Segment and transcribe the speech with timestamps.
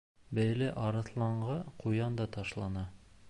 [0.37, 2.87] Бәйле арыҫланға ҡуян да ташлана.